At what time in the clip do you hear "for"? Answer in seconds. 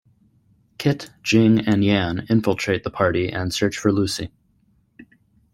3.77-3.91